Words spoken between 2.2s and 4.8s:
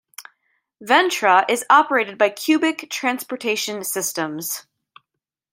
Cubic Transportation Systems.